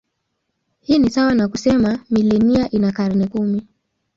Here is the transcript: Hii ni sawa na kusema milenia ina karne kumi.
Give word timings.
Hii 0.81 0.99
ni 0.99 1.09
sawa 1.09 1.33
na 1.33 1.47
kusema 1.47 1.99
milenia 2.09 2.69
ina 2.69 2.91
karne 2.91 3.27
kumi. 3.27 3.67